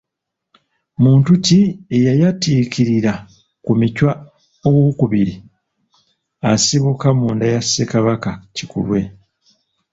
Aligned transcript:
Muntu 1.03 1.31
ki 1.45 1.59
eyayatiikirira 1.97 3.13
ku 3.63 3.71
Michwa 3.79 4.11
II 4.75 5.33
asibuka 6.51 7.07
mu 7.19 7.27
nda 7.35 7.45
ya 7.53 7.61
Ssekabaka 7.63 8.29
Kikulwe? 8.55 8.99